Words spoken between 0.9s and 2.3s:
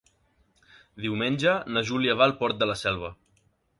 Diumenge na Júlia va